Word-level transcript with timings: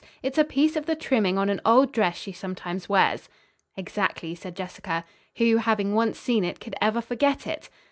"It's 0.23 0.39
a 0.39 0.43
piece 0.43 0.75
of 0.75 0.87
the 0.87 0.95
trimming 0.95 1.37
on 1.37 1.47
an 1.47 1.61
old 1.63 1.91
dress 1.91 2.17
she 2.17 2.31
sometimes 2.31 2.89
wears." 2.89 3.29
"Exactly," 3.77 4.33
said 4.33 4.55
Jessica. 4.55 5.05
"Who, 5.35 5.57
having 5.57 5.93
once 5.93 6.17
seen 6.17 6.43
it 6.43 6.59
could 6.59 6.73
ever 6.81 7.01
forget 7.01 7.45
it?" 7.45 7.69